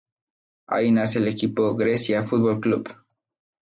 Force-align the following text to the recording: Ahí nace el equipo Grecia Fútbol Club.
Ahí 0.65 0.91
nace 0.91 1.19
el 1.19 1.27
equipo 1.27 1.75
Grecia 1.75 2.23
Fútbol 2.23 2.59
Club. 2.59 2.89